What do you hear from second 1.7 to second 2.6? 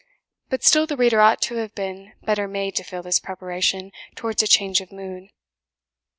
been better